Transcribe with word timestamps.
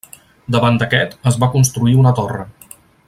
Davant 0.55 0.79
d'aquest 0.83 1.29
es 1.33 1.37
va 1.43 1.51
construir 1.57 1.95
una 2.05 2.15
torre. 2.21 2.49